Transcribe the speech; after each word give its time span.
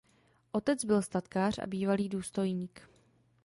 Otec 0.53 0.85
byl 0.85 1.01
statkář 1.01 1.59
a 1.59 1.67
bývalý 1.67 2.09
důstojník. 2.09 2.87